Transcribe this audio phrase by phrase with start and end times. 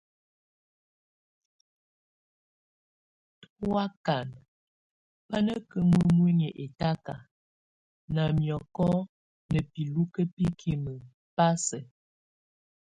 [3.59, 4.27] Tu ákan
[5.29, 5.71] bá nakʼ
[6.05, 7.15] imuiny ɛtáka,
[8.13, 8.87] na miɔkɔ
[9.51, 11.01] na bilúke bikimek,
[11.35, 11.79] bá sɛ.